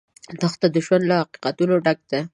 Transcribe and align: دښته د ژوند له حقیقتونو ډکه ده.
دښته 0.41 0.67
د 0.71 0.75
ژوند 0.85 1.03
له 1.09 1.15
حقیقتونو 1.21 1.75
ډکه 1.85 2.05
ده. 2.11 2.19